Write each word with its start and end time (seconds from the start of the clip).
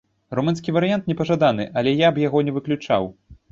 Румынскі 0.37 0.73
варыянт 0.77 1.11
не 1.11 1.17
пажаданы, 1.19 1.69
але 1.83 1.95
я 2.01 2.11
б 2.17 2.25
яго 2.27 2.45
не 2.51 2.57
выключаў. 2.59 3.03